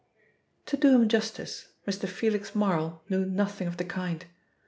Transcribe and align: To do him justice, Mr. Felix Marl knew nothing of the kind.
To 0.65 0.75
do 0.77 0.95
him 0.95 1.07
justice, 1.07 1.73
Mr. 1.87 2.09
Felix 2.09 2.55
Marl 2.55 3.03
knew 3.07 3.23
nothing 3.23 3.67
of 3.67 3.77
the 3.77 3.85
kind. 3.85 4.25